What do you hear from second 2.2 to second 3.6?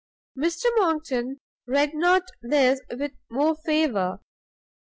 this with more